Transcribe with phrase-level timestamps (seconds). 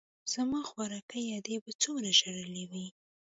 [0.33, 2.87] زما خواركۍ ادې به څومره ژړلي وي.